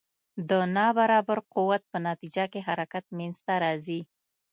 د 0.49 0.51
نا 0.75 0.87
برابر 0.97 1.37
قوت 1.53 1.81
په 1.91 1.97
نتیجه 2.07 2.43
کې 2.51 2.65
حرکت 2.67 3.05
منځته 3.17 3.53
راځي. 3.63 4.01